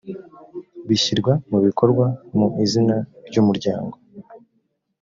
[0.87, 2.05] bishyirwa mu bikorwa
[2.37, 2.95] mu izina
[3.27, 3.95] ry’umuryango